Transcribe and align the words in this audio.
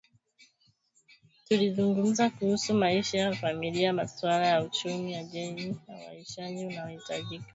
Tulizungumza 1.47 2.29
kuhusu 2.29 2.73
maisha 2.73 3.17
ya 3.17 3.33
familia 3.35 3.93
masuala 3.93 4.47
ya 4.47 4.63
uchumi 4.63 5.13
wa 5.15 5.23
jamii 5.23 5.75
na 5.87 5.95
uhamaishaji 5.95 6.65
tunaohitaji 6.69 7.41